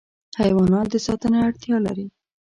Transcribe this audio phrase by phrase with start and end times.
[0.41, 2.07] حیوانات د ساتنې اړتیا لري.